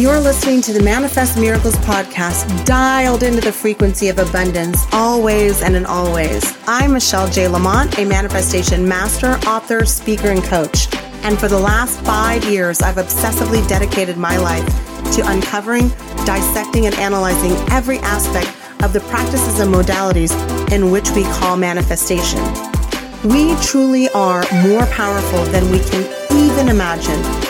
[0.00, 5.76] You're listening to the Manifest Miracles podcast, dialed into the frequency of abundance, always and
[5.76, 6.56] in always.
[6.66, 7.48] I'm Michelle J.
[7.48, 10.88] Lamont, a manifestation master, author, speaker, and coach.
[11.22, 14.64] And for the last five years, I've obsessively dedicated my life
[15.16, 15.90] to uncovering,
[16.24, 18.48] dissecting, and analyzing every aspect
[18.82, 20.32] of the practices and modalities
[20.72, 22.40] in which we call manifestation.
[23.22, 27.49] We truly are more powerful than we can even imagine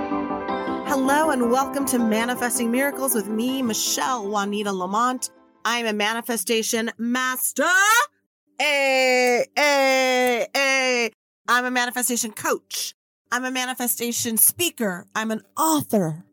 [0.91, 5.29] Hello and welcome to Manifesting Miracles with me, Michelle Juanita Lamont.
[5.63, 7.63] I'm a manifestation master.
[8.59, 11.11] Hey, hey, hey.
[11.47, 12.93] I'm a manifestation coach.
[13.31, 15.05] I'm a manifestation speaker.
[15.15, 16.25] I'm an author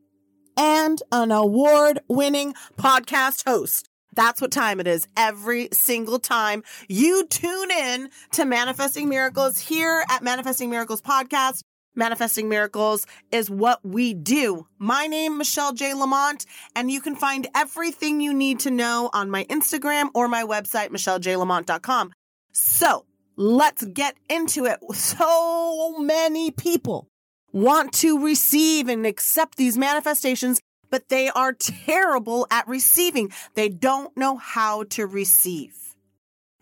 [0.57, 3.89] and an award winning podcast host.
[4.17, 10.03] That's what time it is every single time you tune in to Manifesting Miracles here
[10.11, 11.63] at Manifesting Miracles Podcast.
[11.98, 14.69] Manifesting Miracles is what we do.
[14.78, 15.94] My name, Michelle J.
[15.94, 20.44] Lamont, and you can find everything you need to know on my Instagram or my
[20.44, 22.12] website, michellejlamont.com.
[22.53, 23.04] So
[23.34, 24.78] let's get into it.
[24.94, 27.09] So many people
[27.53, 30.60] want to receive and accept these manifestations,
[30.91, 33.32] but they are terrible at receiving.
[33.54, 35.88] They don't know how to receive.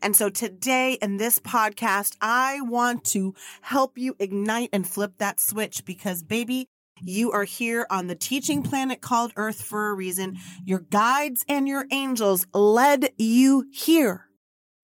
[0.06, 5.40] And so today in this podcast, I want to help you ignite and flip that
[5.40, 6.68] switch because baby,
[7.02, 10.36] you are here on the teaching planet called Earth for a reason.
[10.64, 14.28] Your guides and your angels led you here.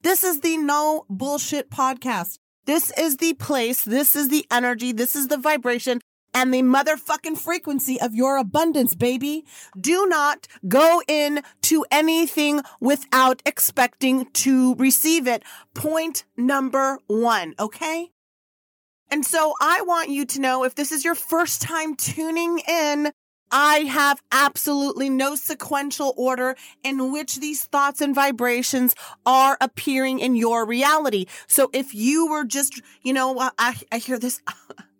[0.00, 2.38] This is the no bullshit podcast.
[2.66, 3.84] This is the place.
[3.84, 4.90] This is the energy.
[4.90, 6.00] This is the vibration
[6.34, 9.44] and the motherfucking frequency of your abundance, baby.
[9.78, 15.42] Do not go in to anything without expecting to receive it.
[15.74, 17.54] Point number one.
[17.58, 18.10] Okay.
[19.10, 23.12] And so I want you to know if this is your first time tuning in,
[23.50, 28.94] I have absolutely no sequential order in which these thoughts and vibrations
[29.26, 31.26] are appearing in your reality.
[31.46, 34.40] So if you were just, you know, I, I hear this.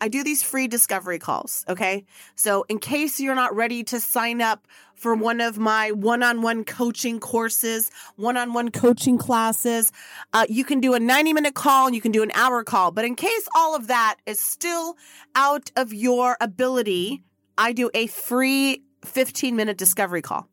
[0.00, 1.64] I do these free discovery calls.
[1.68, 2.04] Okay.
[2.36, 7.20] So in case you're not ready to sign up for one of my one-on-one coaching
[7.20, 9.90] courses, one-on-one coaching classes,
[10.32, 12.90] uh, you can do a 90 minute call and you can do an hour call.
[12.90, 14.96] But in case all of that is still
[15.34, 17.22] out of your ability,
[17.58, 20.48] I do a free 15 minute discovery call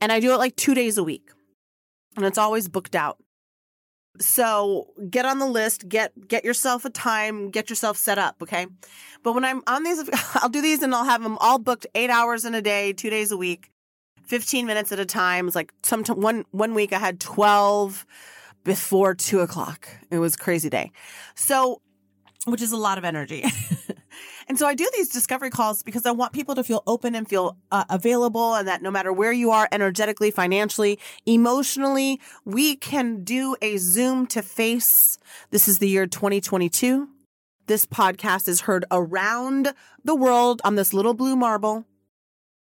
[0.00, 1.30] and I do it like two days a week.
[2.16, 3.18] and it's always booked out.
[4.20, 8.66] So get on the list, get get yourself a time, get yourself set up, okay?
[9.22, 12.10] But when I'm on these, I'll do these and I'll have them all booked eight
[12.10, 13.70] hours in a day, two days a week,
[14.24, 15.46] fifteen minutes at a time.
[15.46, 18.06] It's like some one one week I had twelve
[18.64, 19.88] before two o'clock.
[20.10, 20.92] It was crazy day.
[21.34, 21.80] So,
[22.46, 23.44] which is a lot of energy.
[24.48, 27.28] And so I do these discovery calls because I want people to feel open and
[27.28, 33.24] feel uh, available and that no matter where you are energetically, financially, emotionally, we can
[33.24, 35.18] do a Zoom to face.
[35.50, 37.08] This is the year 2022.
[37.66, 41.84] This podcast is heard around the world on this little blue marble.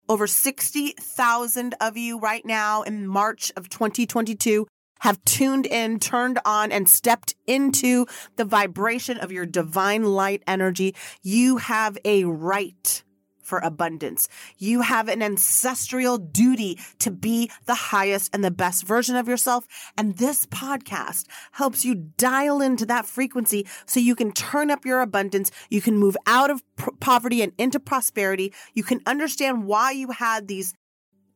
[0.09, 4.69] Over 60,000 of you right now in March of 2022
[5.03, 8.07] have tuned in, turned on, and stepped into
[8.37, 13.03] the vibration of your divine light energy, you have a right
[13.43, 14.29] for abundance.
[14.57, 19.67] You have an ancestral duty to be the highest and the best version of yourself.
[19.99, 25.01] And this podcast helps you dial into that frequency so you can turn up your
[25.01, 25.51] abundance.
[25.69, 26.63] You can move out of
[27.01, 28.55] poverty and into prosperity.
[28.73, 30.75] You can understand why you had these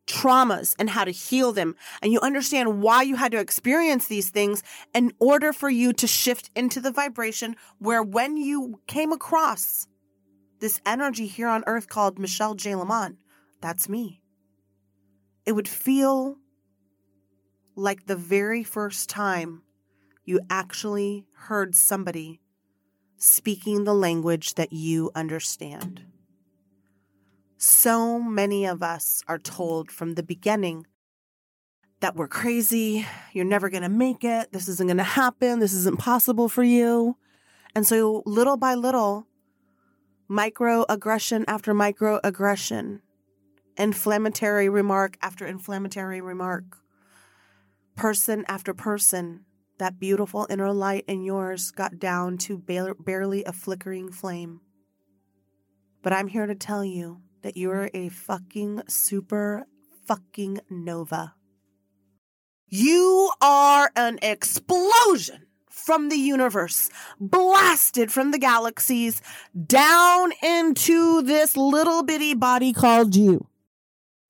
[0.07, 1.77] traumas and how to heal them.
[2.03, 4.63] And you understand why you had to experience these things
[4.95, 9.87] in order for you to shift into the vibration where when you came across
[10.61, 12.75] this energy here on earth called Michelle J.
[12.75, 13.17] Lamont,
[13.61, 14.23] that's me.
[15.45, 16.37] It would feel
[17.75, 19.63] like the very first time
[20.25, 22.41] you actually heard somebody
[23.17, 26.05] speaking the language that you understand.
[27.59, 30.87] So many of us are told from the beginning
[32.01, 35.73] that we're crazy, you're never going to make it, this isn't going to happen, this
[35.73, 37.17] isn't possible for you.
[37.75, 39.27] And so, little by little,
[40.31, 43.01] microaggression after microaggression,
[43.79, 46.79] inflammatory remark after inflammatory remark,
[47.95, 49.47] person after person,
[49.79, 54.61] that beautiful inner light in yours got down to barely a flickering flame.
[56.03, 59.69] But I'm here to tell you that you're a fucking super
[60.05, 61.33] fucking nova.
[62.67, 66.91] You are an explosion from the universe,
[67.21, 69.23] blasted from the galaxies
[69.65, 73.47] down into this little bitty body called you.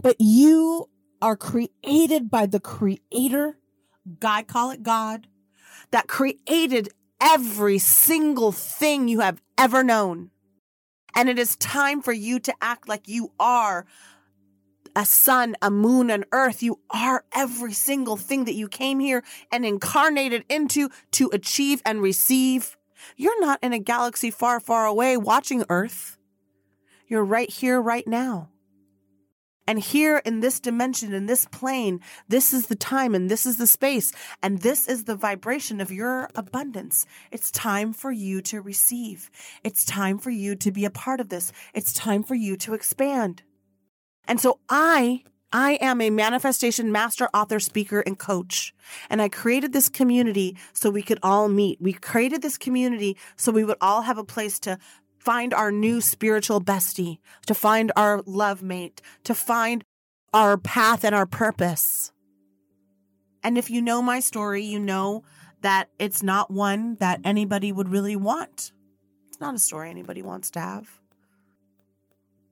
[0.02, 0.90] But you
[1.22, 3.56] are created by the creator,
[4.20, 5.26] God, call it God,
[5.90, 10.32] that created every single thing you have ever known.
[11.16, 13.86] And it is time for you to act like you are
[14.94, 16.62] a sun, a moon, an earth.
[16.62, 22.00] You are every single thing that you came here and incarnated into to achieve and
[22.02, 22.76] receive.
[23.16, 26.16] You're not in a galaxy far, far away watching Earth.
[27.08, 28.48] You're right here, right now.
[29.66, 33.56] And here in this dimension, in this plane, this is the time and this is
[33.56, 34.12] the space.
[34.42, 37.06] And this is the vibration of your abundance.
[37.32, 39.30] It's time for you to receive.
[39.64, 41.52] It's time for you to be a part of this.
[41.74, 43.42] It's time for you to expand.
[44.28, 45.22] And so I,
[45.52, 48.74] I am a manifestation master, author, speaker, and coach.
[49.08, 51.80] And I created this community so we could all meet.
[51.80, 54.78] We created this community so we would all have a place to
[55.26, 59.82] find our new spiritual bestie, to find our love mate, to find
[60.32, 62.12] our path and our purpose.
[63.42, 65.24] And if you know my story, you know
[65.62, 68.70] that it's not one that anybody would really want.
[69.26, 70.88] It's not a story anybody wants to have.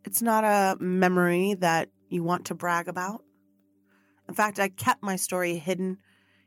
[0.04, 3.22] It's not a memory that you want to brag about.
[4.28, 5.99] In fact, I kept my story hidden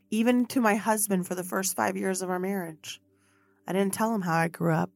[0.10, 3.00] even to my husband for the first five years of our marriage.
[3.66, 4.92] I didn't tell him how I grew up.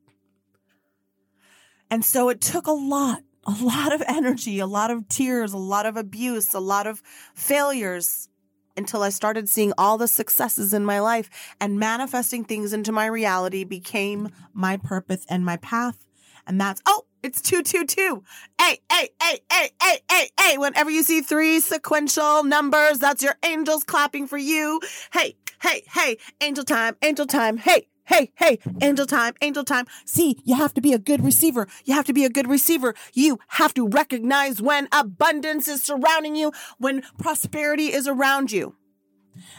[1.92, 5.58] And so it took a lot, a lot of energy, a lot of tears, a
[5.58, 7.04] lot of abuse, a lot of
[7.36, 8.30] failures
[8.78, 11.30] until I started seeing all the successes in my life
[11.60, 16.06] and manifesting things into my reality became my purpose and my path.
[16.48, 18.24] And that's, oh, it's 222.
[18.60, 20.58] Hey, hey, hey, hey, hey, hey, hey.
[20.58, 24.80] Whenever you see three sequential numbers, that's your angels clapping for you.
[25.14, 27.58] Hey, hey, hey, angel time, angel time.
[27.58, 29.86] Hey, hey, hey, angel time, angel time.
[30.06, 31.68] See, you have to be a good receiver.
[31.86, 32.94] You have to be a good receiver.
[33.14, 38.76] You have to recognize when abundance is surrounding you, when prosperity is around you.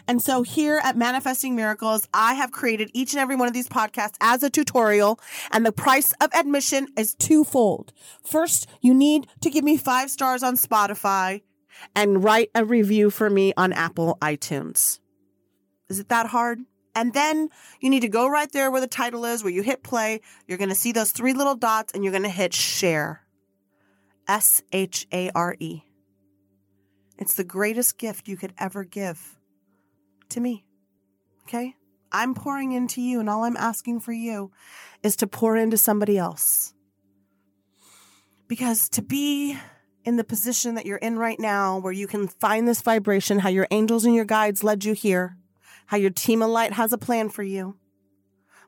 [0.06, 3.68] And so here at Manifesting Miracles, I have created each and every one of these
[3.68, 5.18] podcasts as a tutorial,
[5.50, 7.92] and the price of admission is twofold.
[8.24, 11.42] First, you need to give me five stars on Spotify
[11.94, 14.98] and write a review for me on Apple iTunes.
[15.88, 16.60] Is it that hard?
[16.94, 17.48] And then
[17.80, 20.20] you need to go right there where the title is, where you hit play.
[20.46, 23.22] You're going to see those three little dots and you're going to hit share.
[24.28, 25.82] S H A R E.
[27.18, 29.38] It's the greatest gift you could ever give
[30.30, 30.64] to me.
[31.44, 31.76] Okay?
[32.10, 34.50] I'm pouring into you, and all I'm asking for you
[35.02, 36.74] is to pour into somebody else.
[38.48, 39.58] Because to be
[40.04, 43.48] in the position that you're in right now, where you can find this vibration, how
[43.48, 45.36] your angels and your guides led you here,
[45.92, 47.76] how your team of light has a plan for you,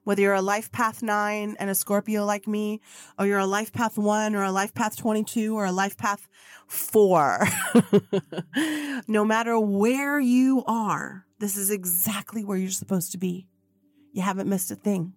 [0.03, 2.83] whether you're a life path nine and a Scorpio like me,
[3.19, 6.29] or you're a life path one or a life path 22 or a life path
[6.67, 7.49] four,
[9.09, 13.49] no matter where you are, this is exactly where you're supposed to be.
[14.13, 15.15] You haven't missed a thing.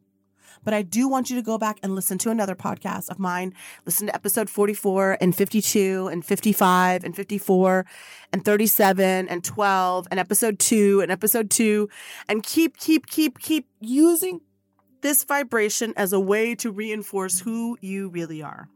[0.63, 3.53] But I do want you to go back and listen to another podcast of mine.
[3.85, 7.85] Listen to episode 44 and 52 and 55 and 54
[8.33, 11.89] and 37 and 12 and episode 2 and episode 2
[12.27, 14.41] and keep, keep, keep, keep using
[15.01, 18.67] this vibration as a way to reinforce who you really are.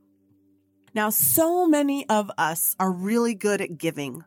[0.93, 4.25] Now, so many of us are really good at giving.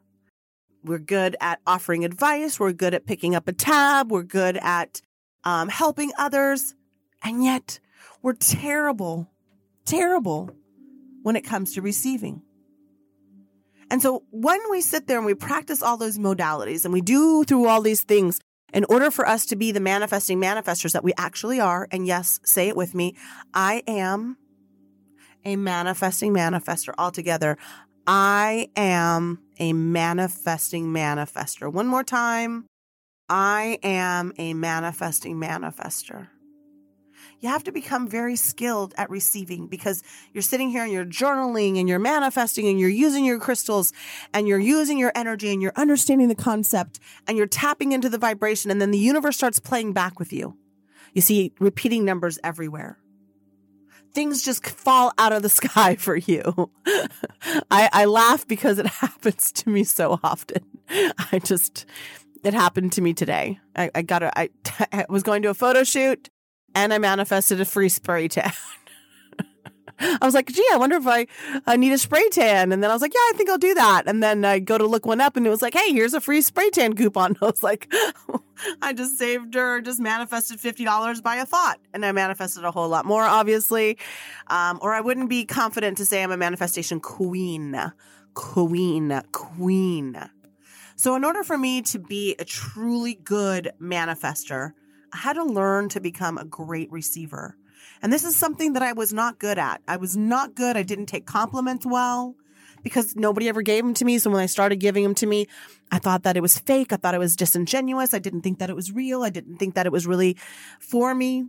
[0.82, 2.58] We're good at offering advice.
[2.58, 4.10] We're good at picking up a tab.
[4.10, 5.00] We're good at
[5.44, 6.74] um, helping others.
[7.24, 7.80] And yet
[8.22, 9.30] we're terrible,
[9.86, 10.50] terrible
[11.22, 12.42] when it comes to receiving.
[13.90, 17.44] And so when we sit there and we practice all those modalities and we do
[17.44, 18.40] through all these things,
[18.72, 22.40] in order for us to be the manifesting manifestors that we actually are, and yes,
[22.44, 23.16] say it with me,
[23.54, 24.36] I am
[25.44, 27.56] a manifesting manifester altogether.
[28.06, 31.72] I am a manifesting manifester.
[31.72, 32.66] One more time.
[33.28, 36.28] I am a manifesting manifester
[37.44, 41.78] you have to become very skilled at receiving because you're sitting here and you're journaling
[41.78, 43.92] and you're manifesting and you're using your crystals
[44.32, 48.16] and you're using your energy and you're understanding the concept and you're tapping into the
[48.16, 50.56] vibration and then the universe starts playing back with you.
[51.12, 52.96] You see repeating numbers everywhere.
[54.14, 56.70] Things just fall out of the sky for you.
[57.70, 60.64] I, I laugh because it happens to me so often.
[61.30, 61.84] I just,
[62.42, 63.60] it happened to me today.
[63.76, 64.48] I, I got a, I,
[64.92, 66.30] I was going to a photo shoot
[66.74, 68.52] and I manifested a free spray tan.
[69.98, 71.26] I was like, gee, I wonder if I,
[71.66, 72.72] I need a spray tan.
[72.72, 74.02] And then I was like, yeah, I think I'll do that.
[74.06, 76.20] And then I go to look one up and it was like, hey, here's a
[76.20, 77.36] free spray tan coupon.
[77.42, 77.92] I was like,
[78.82, 81.78] I just saved her, just manifested $50 by a thought.
[81.92, 83.98] And I manifested a whole lot more, obviously.
[84.48, 87.92] Um, or I wouldn't be confident to say I'm a manifestation queen.
[88.34, 89.22] Queen.
[89.32, 90.30] Queen.
[90.96, 94.72] So in order for me to be a truly good manifester,
[95.14, 97.56] Had to learn to become a great receiver.
[98.02, 99.80] And this is something that I was not good at.
[99.88, 100.76] I was not good.
[100.76, 102.34] I didn't take compliments well
[102.82, 104.18] because nobody ever gave them to me.
[104.18, 105.46] So when I started giving them to me,
[105.90, 106.92] I thought that it was fake.
[106.92, 108.12] I thought it was disingenuous.
[108.12, 109.22] I didn't think that it was real.
[109.22, 110.36] I didn't think that it was really
[110.80, 111.46] for me.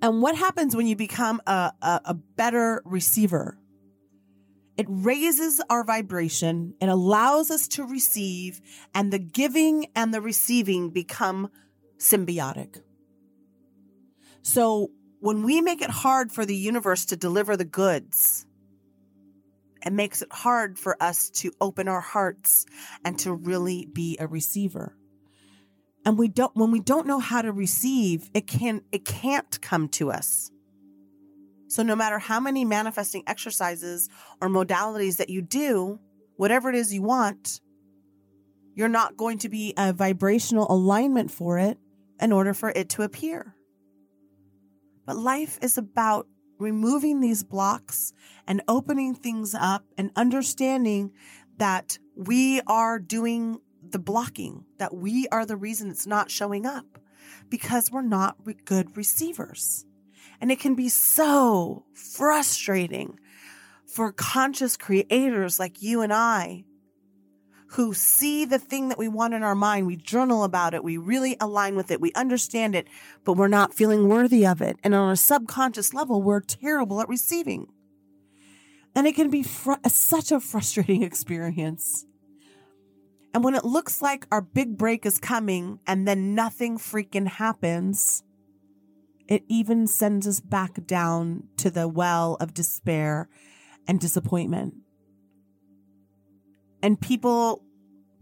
[0.00, 3.58] And what happens when you become a, a, a better receiver?
[4.76, 6.74] It raises our vibration.
[6.80, 8.60] It allows us to receive
[8.94, 11.50] and the giving and the receiving become
[11.98, 12.82] symbiotic.
[14.42, 18.46] So when we make it hard for the universe to deliver the goods,
[19.84, 22.66] it makes it hard for us to open our hearts
[23.04, 24.96] and to really be a receiver.
[26.04, 29.88] And we don't when we don't know how to receive, it can it can't come
[29.90, 30.50] to us.
[31.68, 34.08] So no matter how many manifesting exercises
[34.40, 35.98] or modalities that you do,
[36.36, 37.60] whatever it is you want,
[38.74, 41.78] you're not going to be a vibrational alignment for it
[42.20, 43.54] in order for it to appear.
[45.06, 46.26] But life is about
[46.58, 48.12] removing these blocks
[48.46, 51.12] and opening things up and understanding
[51.58, 56.98] that we are doing the blocking, that we are the reason it's not showing up
[57.50, 59.84] because we're not good receivers.
[60.40, 63.18] And it can be so frustrating
[63.86, 66.64] for conscious creators like you and I
[67.74, 69.86] who see the thing that we want in our mind.
[69.86, 70.84] We journal about it.
[70.84, 72.00] We really align with it.
[72.00, 72.86] We understand it,
[73.24, 74.76] but we're not feeling worthy of it.
[74.84, 77.66] And on a subconscious level, we're terrible at receiving.
[78.94, 82.06] And it can be fr- such a frustrating experience.
[83.32, 88.22] And when it looks like our big break is coming and then nothing freaking happens,
[89.26, 93.28] it even sends us back down to the well of despair
[93.88, 94.74] and disappointment.
[96.84, 97.63] And people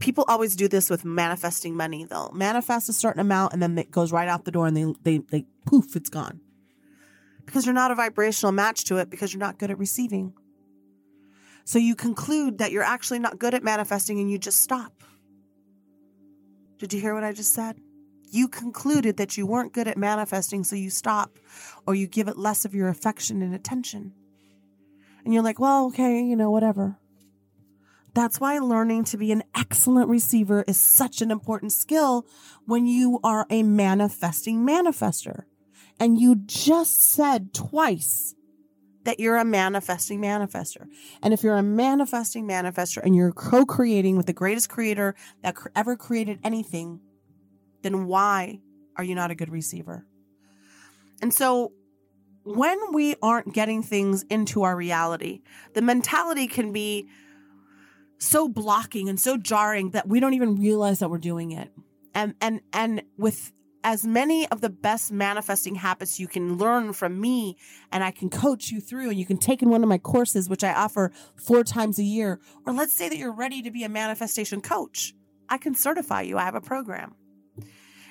[0.02, 2.04] people always do this with manifesting money.
[2.04, 4.92] They'll manifest a certain amount and then it goes right out the door and they
[5.02, 6.40] they they poof, it's gone.
[7.46, 10.34] Because you're not a vibrational match to it because you're not good at receiving.
[11.64, 15.04] So you conclude that you're actually not good at manifesting and you just stop.
[16.78, 17.76] Did you hear what I just said?
[18.28, 21.38] You concluded that you weren't good at manifesting, so you stop
[21.86, 24.14] or you give it less of your affection and attention.
[25.24, 26.98] And you're like, well, okay, you know, whatever.
[28.14, 32.26] That's why learning to be an excellent receiver is such an important skill
[32.66, 35.44] when you are a manifesting manifester.
[35.98, 38.34] And you just said twice
[39.04, 40.86] that you're a manifesting manifester.
[41.22, 45.56] And if you're a manifesting manifester and you're co creating with the greatest creator that
[45.74, 47.00] ever created anything,
[47.82, 48.60] then why
[48.96, 50.06] are you not a good receiver?
[51.20, 51.72] And so
[52.44, 55.42] when we aren't getting things into our reality,
[55.74, 57.08] the mentality can be
[58.22, 61.72] so blocking and so jarring that we don't even realize that we're doing it.
[62.14, 63.52] And and and with
[63.84, 67.56] as many of the best manifesting habits you can learn from me
[67.90, 70.48] and I can coach you through and you can take in one of my courses
[70.48, 73.82] which I offer 4 times a year or let's say that you're ready to be
[73.82, 75.14] a manifestation coach.
[75.48, 76.38] I can certify you.
[76.38, 77.16] I have a program.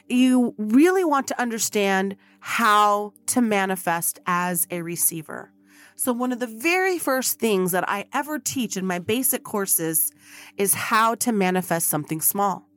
[0.09, 5.53] You really want to understand how to manifest as a receiver.
[6.01, 10.11] So, one of the very first things that I ever teach in my basic courses
[10.57, 12.67] is how to manifest something small.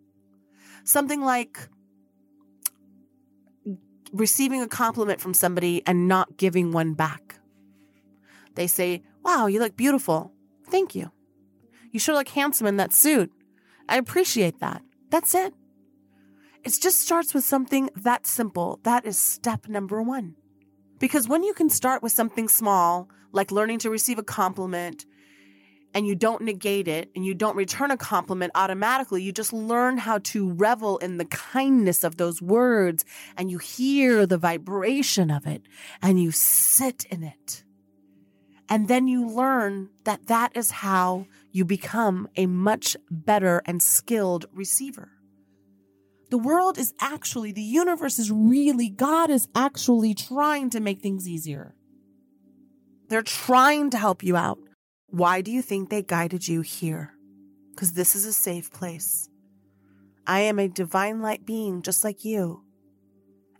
[0.85, 1.57] Something like
[4.12, 7.37] receiving a compliment from somebody and not giving one back.
[8.57, 10.31] They say, Wow, you look beautiful.
[10.69, 11.11] Thank you.
[11.93, 13.33] You sure look handsome in that suit.
[13.88, 14.83] I appreciate that.
[15.09, 15.54] That's it.
[16.62, 18.81] It just starts with something that simple.
[18.83, 20.37] That is step number one.
[21.05, 25.05] Because when you can start with something small, like learning to receive a compliment,
[25.93, 29.99] and you don't negate it and you don't return a compliment automatically, you just learn
[29.99, 33.05] how to revel in the kindness of those words
[33.37, 35.61] and you hear the vibration of it
[36.01, 37.65] and you sit in it.
[38.71, 44.47] And then you learn that that is how you become a much better and skilled
[44.55, 45.11] receiver.
[46.31, 51.28] The world is actually, the universe is really, God is actually trying to make things
[51.28, 51.75] easier.
[53.09, 54.59] They're trying to help you out.
[55.09, 57.14] Why do you think they guided you here?
[57.71, 59.28] Because this is a safe place.
[60.26, 62.62] I am a divine light being just like you.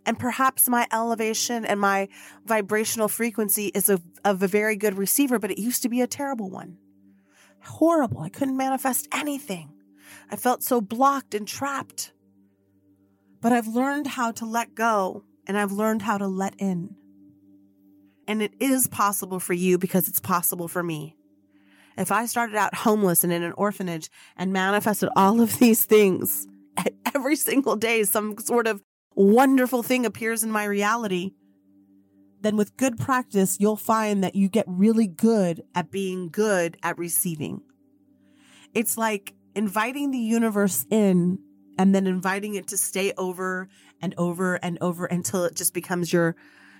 [0.05, 2.09] And perhaps my elevation and my
[2.45, 6.07] vibrational frequency is of, of a very good receiver, but it used to be a
[6.07, 6.77] terrible one.
[7.61, 8.21] Horrible.
[8.21, 9.73] I couldn't manifest anything.
[10.29, 12.13] I felt so blocked and trapped.
[13.45, 16.95] But I've learned how to let go and I've learned how to let in.
[18.27, 21.15] And it is possible for you because it's possible for me.
[21.95, 26.47] If I started out homeless and in an orphanage and manifested all of these things
[27.13, 28.81] every single day, some sort of
[29.13, 31.33] wonderful thing appears in my reality,
[32.41, 36.97] then with good practice, you'll find that you get really good at being good at
[36.97, 37.61] receiving.
[38.73, 41.37] It's like inviting the universe in
[41.77, 43.67] and then inviting it to stay over
[44.01, 46.35] and over and over until it just becomes your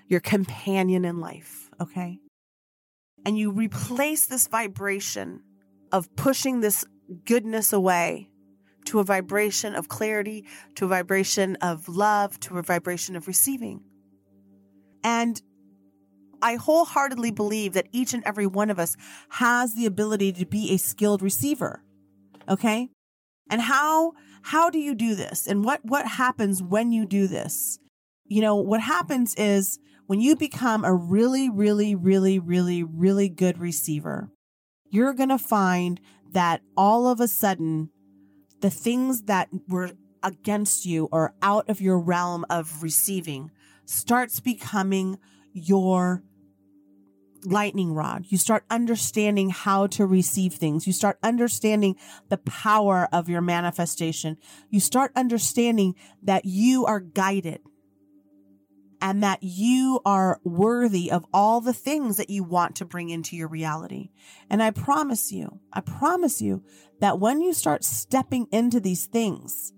[0.08, 2.20] your companion in life, okay?
[3.24, 5.42] And you replace this vibration
[5.90, 6.84] of pushing this
[7.24, 8.28] goodness away
[8.84, 13.82] to a vibration of clarity, to a vibration of love, to a vibration of receiving.
[15.02, 15.40] And
[16.40, 18.96] I wholeheartedly believe that each and every one of us
[19.30, 21.82] has the ability to be a skilled receiver.
[22.48, 22.90] Okay?
[23.48, 24.12] And how
[24.46, 25.48] how do you do this?
[25.48, 27.80] And what, what happens when you do this?
[28.26, 33.58] You know, what happens is when you become a really, really, really, really, really good
[33.58, 34.30] receiver,
[34.88, 37.90] you're going to find that all of a sudden,
[38.60, 39.90] the things that were
[40.22, 43.50] against you or out of your realm of receiving
[43.84, 45.18] starts becoming
[45.52, 46.22] your
[47.46, 48.26] lightning rod.
[48.28, 50.86] You start understanding how to receive things.
[50.86, 51.96] You start understanding
[52.28, 54.36] the power of your manifestation.
[54.68, 57.60] You start understanding that you are guided
[59.00, 63.36] and that you are worthy of all the things that you want to bring into
[63.36, 64.10] your reality.
[64.50, 66.64] And I promise you, I promise you
[67.00, 69.72] that when you start stepping into these things,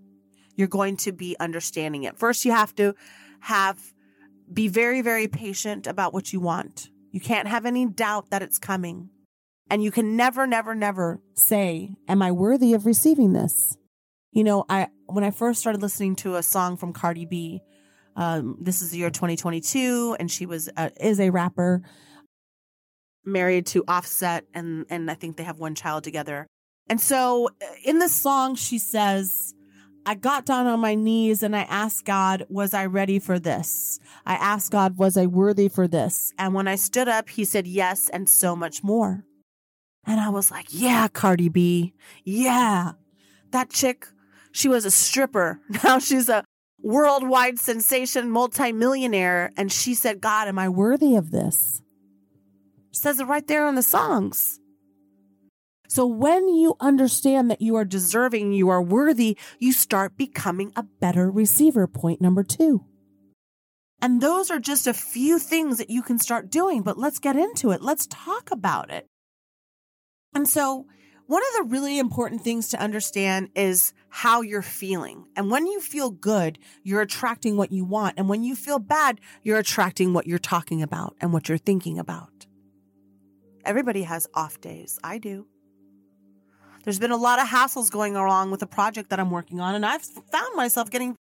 [0.54, 2.18] you're going to be understanding it.
[2.18, 2.94] First, you have to
[3.40, 3.92] have,
[4.52, 8.58] be very, very patient about what you want you can't have any doubt that it's
[8.58, 9.10] coming.
[9.70, 13.76] And you can never, never, never say, Am I worthy of receiving this?
[14.32, 17.60] You know, I when I first started listening to a song from Cardi B,
[18.16, 21.82] um, this is the year 2022, and she was uh, is a rapper
[23.24, 26.46] married to Offset, and and I think they have one child together.
[26.88, 27.50] And so
[27.84, 29.54] in this song, she says,
[30.06, 34.00] I got down on my knees and I asked God, was I ready for this?
[34.24, 36.32] I asked God, was I worthy for this?
[36.38, 39.24] And when I stood up, he said yes and so much more.
[40.06, 41.92] And I was like, yeah, Cardi B.
[42.24, 42.92] Yeah.
[43.50, 44.06] That chick,
[44.52, 45.60] she was a stripper.
[45.84, 46.44] Now she's a
[46.80, 49.52] worldwide sensation, multimillionaire.
[49.56, 51.82] And she said, God, am I worthy of this?
[52.92, 54.58] Says it right there in the songs.
[55.88, 60.82] So when you understand that you are deserving, you are worthy, you start becoming a
[60.82, 61.86] better receiver.
[61.86, 62.84] Point number two.
[64.00, 67.36] And those are just a few things that you can start doing, but let's get
[67.36, 67.82] into it.
[67.82, 69.06] Let's talk about it.
[70.34, 70.86] And so
[71.26, 75.26] one of the really important things to understand is how you're feeling.
[75.36, 78.18] And when you feel good, you're attracting what you want.
[78.18, 81.98] And when you feel bad, you're attracting what you're talking about and what you're thinking
[81.98, 82.46] about.
[83.64, 84.98] Everybody has off days.
[85.02, 85.46] I do.
[86.84, 89.74] There's been a lot of hassles going along with the project that I'm working on,
[89.74, 91.16] and I've found myself getting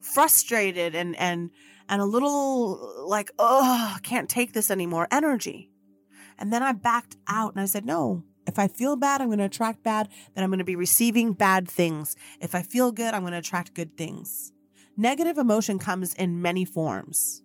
[0.00, 1.50] frustrated and and
[1.88, 5.70] and a little like, oh, can't take this anymore energy.
[6.38, 9.38] And then I backed out and I said, no, if I feel bad, I'm going
[9.38, 12.16] to attract bad, then I'm going to be receiving bad things.
[12.40, 14.52] If I feel good, I'm going to attract good things.
[14.96, 17.42] Negative emotion comes in many forms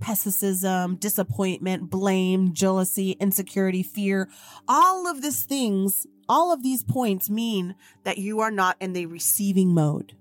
[0.00, 4.28] pessimism, disappointment, blame, jealousy, insecurity, fear.
[4.68, 9.06] All of these things, all of these points mean that you are not in the
[9.06, 10.14] receiving mode.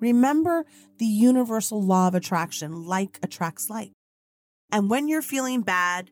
[0.00, 0.64] Remember
[0.98, 3.92] the universal law of attraction like attracts like.
[4.70, 6.10] And when you're feeling bad,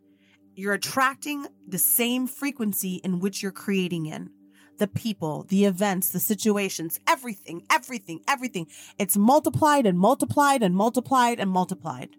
[0.55, 4.31] you're attracting the same frequency in which you're creating in.
[4.79, 8.67] The people, the events, the situations, everything, everything, everything.
[8.99, 12.17] It's multiplied and multiplied and multiplied and multiplied.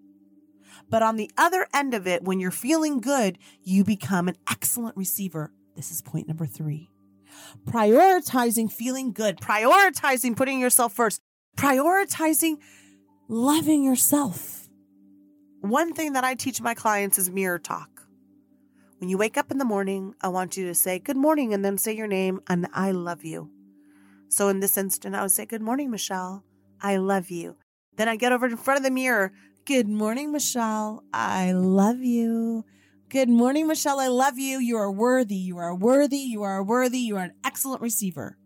[0.89, 4.95] But on the other end of it, when you're feeling good, you become an excellent
[4.95, 5.51] receiver.
[5.75, 6.89] This is point number three.
[7.65, 11.21] Prioritizing feeling good, prioritizing putting yourself first,
[11.57, 12.57] prioritizing
[13.27, 14.69] loving yourself.
[15.61, 17.89] One thing that I teach my clients is mirror talk.
[18.99, 21.63] When you wake up in the morning, I want you to say good morning and
[21.63, 23.51] then say your name and I love you.
[24.29, 26.43] So in this instant, I would say, Good morning, Michelle.
[26.81, 27.55] I love you.
[27.95, 29.31] Then I get over in front of the mirror.
[29.67, 31.03] Good morning, Michelle.
[31.13, 32.63] I love you.
[33.09, 33.99] Good morning, Michelle.
[33.99, 34.59] I love you.
[34.59, 35.35] You are worthy.
[35.35, 36.19] You are worthy.
[36.19, 36.99] You are worthy.
[36.99, 38.37] You are an excellent receiver.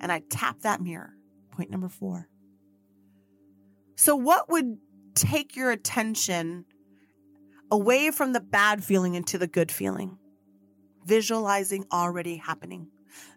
[0.00, 1.12] And I tap that mirror.
[1.52, 2.28] Point number four.
[3.94, 4.78] So, what would
[5.14, 6.64] take your attention
[7.70, 10.18] away from the bad feeling into the good feeling?
[11.06, 12.88] Visualizing already happening,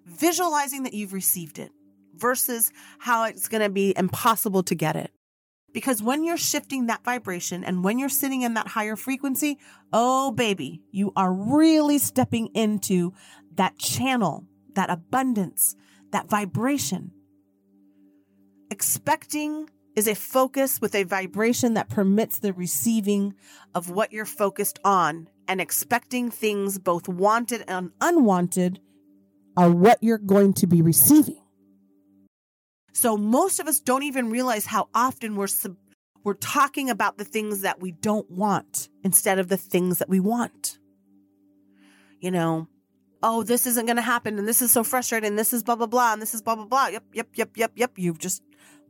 [0.08, 1.72] visualizing that you've received it
[2.16, 5.12] versus how it's going to be impossible to get it.
[5.74, 9.58] Because when you're shifting that vibration and when you're sitting in that higher frequency,
[9.94, 13.14] oh baby, you are really stepping into
[13.56, 15.76] that channel, that abundance,
[16.12, 17.12] that vibration.
[18.70, 23.34] Expecting is a focus with a vibration that permits the receiving
[23.76, 28.80] of what you're focused on and expecting things both wanted and unwanted
[29.58, 31.41] are what you're going to be receiving.
[32.94, 35.78] So most of us don't even realize how often we're sub-
[36.24, 40.20] we're talking about the things that we don't want instead of the things that we
[40.20, 40.78] want.
[42.20, 42.68] You know,
[43.24, 45.88] oh, this isn't going to happen and this is so frustrating this is blah blah
[45.88, 46.88] blah and this is blah blah blah.
[46.88, 47.92] Yep, yep, yep, yep, yep.
[47.96, 48.44] You've just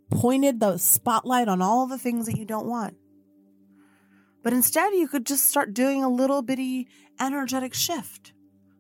[0.09, 2.97] pointed the spotlight on all the things that you don't want.
[4.43, 6.87] But instead, you could just start doing a little bitty
[7.19, 8.33] energetic shift.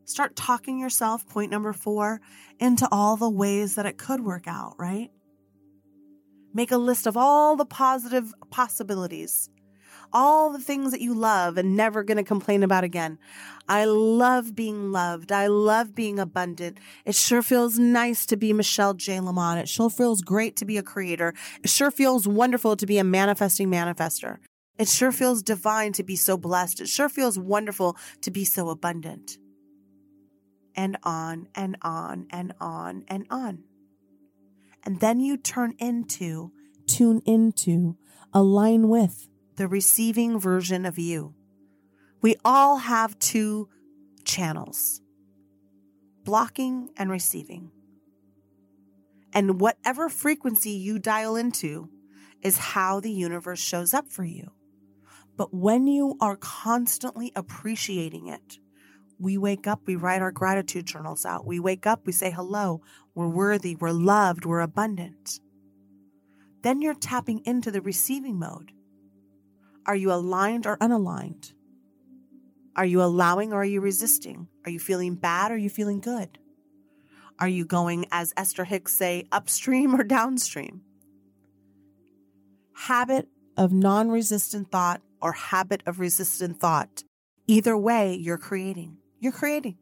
[0.05, 2.21] Start talking yourself, point number four,
[2.59, 5.09] into all the ways that it could work out, right?
[6.53, 9.49] Make a list of all the positive possibilities
[10.13, 13.17] all the things that you love and never going to complain about again.
[13.67, 15.31] I love being loved.
[15.31, 16.77] I love being abundant.
[17.05, 19.19] It sure feels nice to be Michelle J.
[19.19, 19.59] Lamont.
[19.59, 21.33] It sure feels great to be a creator.
[21.63, 24.37] It sure feels wonderful to be a manifesting manifester.
[24.77, 26.81] It sure feels divine to be so blessed.
[26.81, 29.37] It sure feels wonderful to be so abundant.
[30.75, 33.63] And on and on and on and on.
[34.83, 36.51] And then you turn into,
[36.87, 37.97] tune into,
[38.33, 41.35] align with the receiving version of you.
[42.21, 43.69] We all have two
[44.23, 45.01] channels
[46.23, 47.71] blocking and receiving.
[49.33, 51.89] And whatever frequency you dial into
[52.41, 54.51] is how the universe shows up for you.
[55.37, 58.59] But when you are constantly appreciating it,
[59.21, 61.45] we wake up, we write our gratitude journals out.
[61.45, 62.81] We wake up, we say hello,
[63.13, 65.39] we're worthy, we're loved, we're abundant.
[66.63, 68.71] Then you're tapping into the receiving mode.
[69.85, 71.53] Are you aligned or unaligned?
[72.75, 74.47] Are you allowing or are you resisting?
[74.65, 76.39] Are you feeling bad or are you feeling good?
[77.39, 80.81] Are you going, as Esther Hicks say, upstream or downstream?
[82.73, 87.03] Habit of non resistant thought or habit of resistant thought.
[87.47, 88.97] Either way, you're creating.
[89.21, 89.77] You're creating.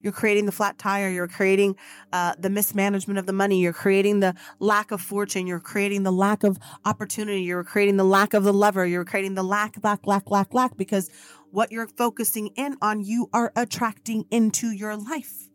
[0.00, 1.08] You're creating the flat tire.
[1.08, 1.76] You're creating
[2.12, 3.60] uh, the mismanagement of the money.
[3.60, 5.46] You're creating the lack of fortune.
[5.46, 7.42] You're creating the lack of opportunity.
[7.42, 8.86] You're creating the lack of the lover.
[8.86, 11.10] You're creating the lack, lack, lack, lack, lack, because
[11.50, 15.48] what you're focusing in on, you are attracting into your life.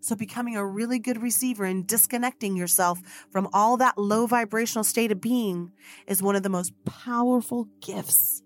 [0.00, 5.12] So, becoming a really good receiver and disconnecting yourself from all that low vibrational state
[5.12, 5.72] of being
[6.06, 8.42] is one of the most powerful gifts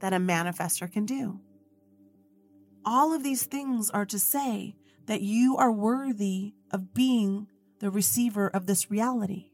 [0.00, 1.40] that a manifester can do.
[2.84, 7.46] All of these things are to say that you are worthy of being
[7.80, 9.50] the receiver of this reality.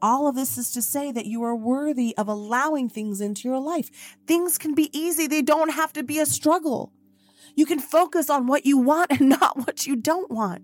[0.00, 3.58] All of this is to say that you are worthy of allowing things into your
[3.58, 4.16] life.
[4.26, 6.92] Things can be easy, they don't have to be a struggle.
[7.56, 10.62] You can focus on what you want and not what you don't want.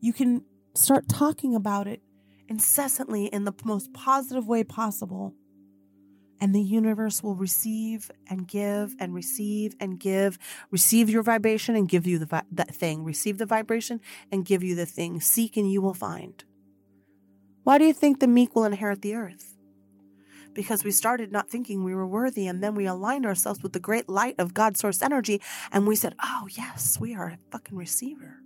[0.00, 2.00] You can start talking about it
[2.48, 5.34] incessantly in the most positive way possible.
[6.40, 10.38] And the universe will receive and give and receive and give.
[10.70, 13.04] Receive your vibration and give you the vi- that thing.
[13.04, 14.00] Receive the vibration
[14.32, 15.20] and give you the thing.
[15.20, 16.42] Seek and you will find.
[17.62, 19.56] Why do you think the meek will inherit the earth?
[20.54, 23.78] Because we started not thinking we were worthy, and then we aligned ourselves with the
[23.78, 27.76] great light of God source energy, and we said, Oh, yes, we are a fucking
[27.76, 28.38] receiver.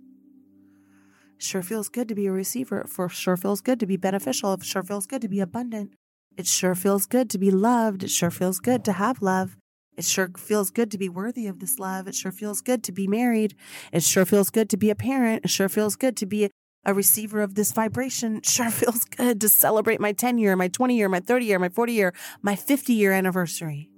[1.37, 2.85] Sure feels good to be a receiver.
[2.87, 4.57] For sure feels good to be beneficial.
[4.61, 5.93] Sure feels good to be abundant.
[6.37, 8.03] It sure feels good to be loved.
[8.03, 9.55] It sure feels good to have love.
[9.95, 12.07] It sure feels good to be worthy of this love.
[12.09, 13.55] It sure feels good to be married.
[13.93, 15.45] It sure feels good to be a parent.
[15.45, 16.49] It sure feels good to be
[16.83, 18.37] a receiver of this vibration.
[18.37, 21.59] It sure feels good to celebrate my 10 year, my 20 year, my 30 year,
[21.59, 23.89] my 40 year, my 50 year anniversary.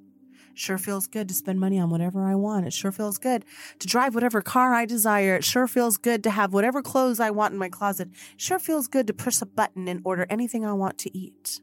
[0.52, 2.68] It sure feels good to spend money on whatever I want.
[2.68, 3.46] It sure feels good
[3.80, 5.38] to drive whatever car I desire.
[5.38, 8.10] It sure feels good to have whatever clothes I want in my closet.
[8.34, 11.62] It sure feels good to push a button and order anything I want to eat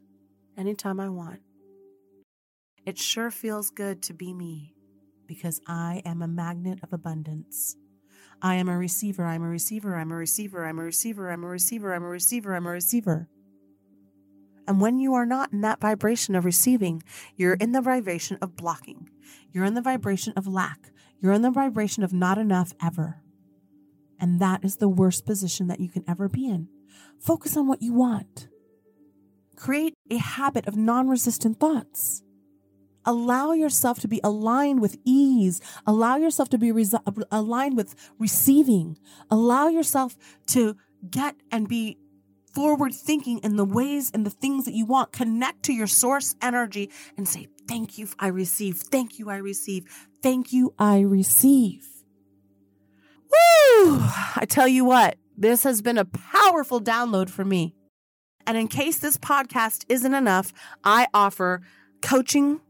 [0.57, 1.41] anytime I want.
[2.85, 4.75] It sure feels good to be me
[5.27, 7.75] because I am a magnet of abundance.
[8.41, 11.47] I am a receiver, I'm a receiver, I'm a receiver, I'm a receiver, I'm a
[11.47, 13.27] receiver, I'm a receiver, I'm a receiver.
[14.67, 17.03] And when you are not in that vibration of receiving,
[17.35, 19.09] you're in the vibration of blocking.
[19.51, 20.91] You're in the vibration of lack.
[21.21, 23.21] You're in the vibration of not enough ever.
[24.19, 26.67] And that is the worst position that you can ever be in.
[27.19, 28.47] Focus on what you want.
[29.55, 32.23] Create a habit of non resistant thoughts.
[33.05, 35.61] Allow yourself to be aligned with ease.
[35.85, 36.71] Allow yourself to be
[37.31, 38.97] aligned with receiving.
[39.29, 40.15] Allow yourself
[40.47, 40.75] to
[41.09, 41.97] get and be
[42.53, 45.11] forward thinking in the ways and the things that you want.
[45.11, 48.77] Connect to your source energy and say, Thank you, I receive.
[48.77, 49.85] Thank you, I receive.
[50.21, 51.87] Thank you, I receive.
[53.23, 53.99] Woo!
[54.35, 57.75] I tell you what, this has been a powerful download for me.
[58.47, 60.53] And in case this podcast isn't enough,
[60.83, 61.61] I offer
[62.01, 62.61] coaching.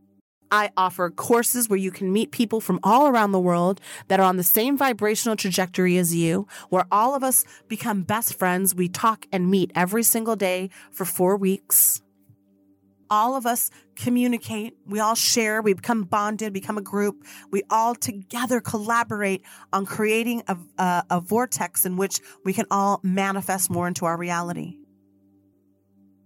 [0.52, 4.26] I offer courses where you can meet people from all around the world that are
[4.26, 8.74] on the same vibrational trajectory as you, where all of us become best friends.
[8.76, 12.02] We talk and meet every single day for four weeks.
[13.10, 14.76] All of us communicate.
[14.86, 15.62] We all share.
[15.62, 17.24] We become bonded, become a group.
[17.52, 19.42] We all together collaborate
[19.74, 24.18] on creating a, a, a vortex in which we can all manifest more into our
[24.18, 24.78] reality.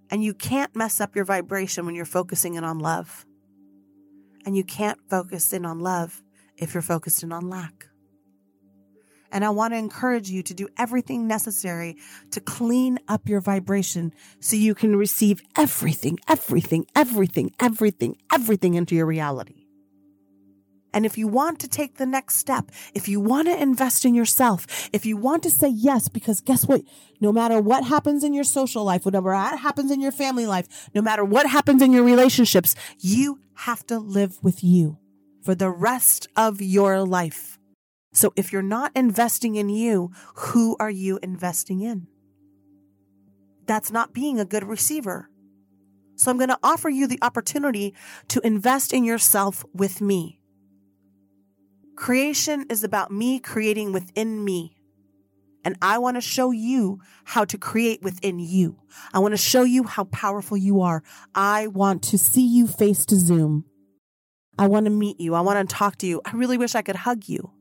[0.10, 3.26] And you can't mess up your vibration when you're focusing in on love.
[4.46, 6.24] And you can't focus in on love
[6.58, 7.90] if you're focused in on lack.
[9.32, 11.98] And I want to encourage you to do everything necessary
[12.32, 18.96] to clean up your vibration so you can receive everything, everything, everything, everything, everything into
[18.96, 19.59] your reality.
[20.94, 24.16] And if you want to take the next step, if you want to invest in
[24.16, 26.82] yourself, if you want to say yes, because guess what?
[27.20, 31.02] No matter what happens in your social life, whatever happens in your family life, no
[31.02, 34.98] matter what happens in your relationships, you have to live with you
[35.44, 37.60] for the rest of your life.
[38.12, 42.08] So if you're not investing in you, who are you investing in?
[43.68, 45.30] That's not being a good receiver.
[46.16, 47.94] So I'm going to offer you the opportunity
[48.30, 50.39] to invest in yourself with me.
[52.00, 54.74] Creation is about me creating within me.
[55.66, 58.78] And I want to show you how to create within you.
[59.14, 61.04] I want to show you how powerful you are.
[61.36, 63.66] I want to see you face to Zoom.
[64.58, 65.36] I want to meet you.
[65.36, 66.22] I want to talk to you.
[66.24, 67.52] I really wish I could hug you.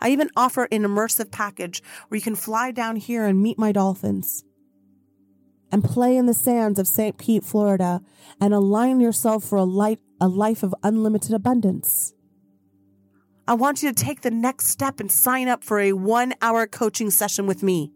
[0.00, 3.72] I even offer an immersive package where you can fly down here and meet my
[3.72, 4.44] dolphins
[5.72, 7.18] and play in the sands of St.
[7.18, 8.02] Pete, Florida,
[8.40, 12.14] and align yourself for a, light, a life of unlimited abundance.
[13.46, 16.66] I want you to take the next step and sign up for a one hour
[16.66, 17.92] coaching session with me.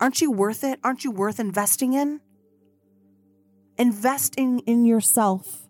[0.00, 0.78] Aren't you worth it?
[0.84, 2.20] Aren't you worth investing in?
[3.76, 5.68] Investing in yourself,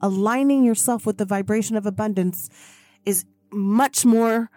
[0.00, 2.50] aligning yourself with the vibration of abundance
[3.04, 4.50] is much more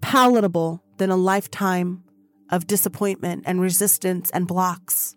[0.00, 2.02] palatable than a lifetime
[2.50, 5.14] of disappointment and resistance and blocks.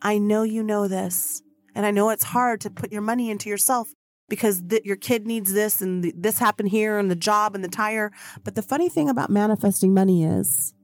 [0.00, 1.42] I know you know this,
[1.74, 3.92] and I know it's hard to put your money into yourself
[4.28, 7.62] because th- your kid needs this and th- this happened here and the job and
[7.62, 8.12] the tire.
[8.42, 10.74] But the funny thing about manifesting money is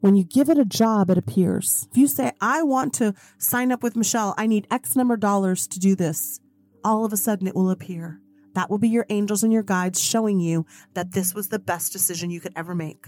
[0.00, 1.88] when you give it a job, it appears.
[1.90, 5.20] If you say, I want to sign up with Michelle, I need X number of
[5.20, 6.40] dollars to do this,
[6.84, 8.20] all of a sudden it will appear.
[8.54, 11.92] That will be your angels and your guides showing you that this was the best
[11.92, 13.06] decision you could ever make.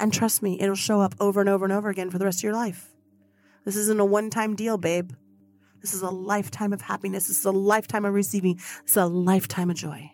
[0.00, 2.38] And trust me, it'll show up over and over and over again for the rest
[2.38, 2.94] of your life.
[3.64, 5.10] This isn't a one time deal, babe.
[5.80, 7.28] This is a lifetime of happiness.
[7.28, 8.56] This is a lifetime of receiving.
[8.56, 10.10] This is a lifetime of joy.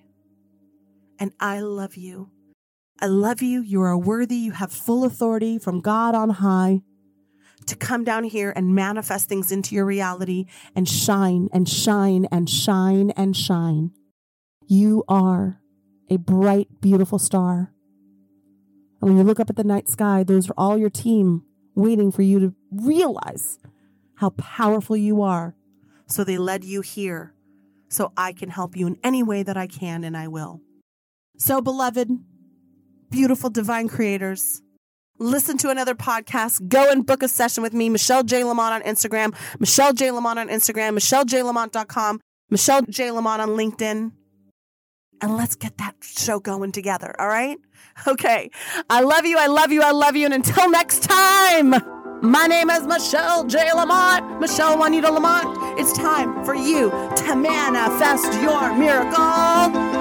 [1.19, 2.31] And I love you.
[3.01, 3.61] I love you.
[3.61, 4.37] You are worthy.
[4.37, 6.83] You have full authority from God on high
[7.67, 10.47] to come down here and manifest things into your reality
[10.77, 13.91] and shine and shine and shine and shine.
[14.67, 15.61] You are
[16.11, 17.73] a bright, beautiful star.
[19.01, 22.13] And when you look up at the night sky, those are all your team waiting
[22.13, 23.59] for you to realize
[24.17, 25.55] how powerful you are.
[26.07, 27.35] So they led you here
[27.89, 30.61] so I can help you in any way that I can and I will.
[31.39, 32.11] So, beloved,
[33.11, 34.63] beautiful divine creators,
[35.19, 36.69] listen to another podcast.
[36.69, 38.45] Go and book a session with me, Michelle J.
[38.45, 40.11] Lamont on Instagram, Michelle J.
[40.11, 43.11] Lamont on Instagram, MichelleJLamont.com, Michelle J.
[43.11, 44.13] Lamont on LinkedIn.
[45.21, 47.15] And let's get that show going together.
[47.19, 47.59] All right.
[48.09, 48.51] Okay.
[48.91, 49.39] I love you.
[49.39, 49.81] I love you.
[49.81, 50.25] I love you.
[50.25, 52.04] And until next time.
[52.25, 53.71] My name is Michelle J.
[53.75, 55.79] Lamont, Michelle Juanita Lamont.
[55.79, 59.94] It's time for you to manifest your miracle.